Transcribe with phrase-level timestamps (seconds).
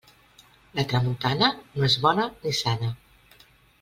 [0.77, 2.91] La tramuntana no és bona ni sana.